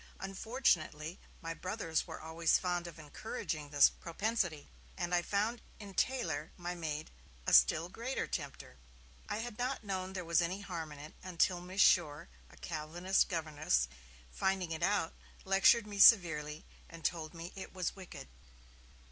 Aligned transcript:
Unfortunately, 0.19 1.19
my 1.43 1.53
brothers 1.53 2.07
were 2.07 2.19
always 2.19 2.57
fond 2.57 2.87
of 2.87 2.97
encouraging 2.97 3.69
this 3.69 3.87
propensity, 3.91 4.67
and 4.97 5.13
I 5.13 5.21
found 5.21 5.61
in 5.79 5.93
Taylor, 5.93 6.49
my 6.57 6.73
maid, 6.73 7.11
a 7.45 7.53
still 7.53 7.87
greater 7.87 8.25
tempter. 8.25 8.77
I 9.29 9.37
had 9.37 9.59
not 9.59 9.83
known 9.83 10.13
there 10.13 10.25
was 10.25 10.41
any 10.41 10.61
harm 10.61 10.91
in 10.91 10.97
it, 10.97 11.13
until 11.21 11.61
Miss 11.61 11.81
Shore 11.81 12.29
[a 12.49 12.57
Calvinist 12.57 13.29
governess], 13.29 13.87
finding 14.31 14.71
it 14.71 14.81
out, 14.81 15.13
lectured 15.45 15.85
me 15.85 15.99
severely, 15.99 16.65
and 16.89 17.05
told 17.05 17.35
me 17.35 17.53
it 17.55 17.71
was 17.71 17.95
wicked. 17.95 18.27